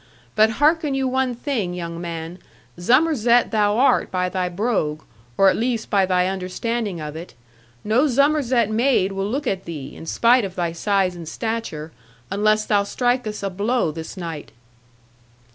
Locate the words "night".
14.17-14.51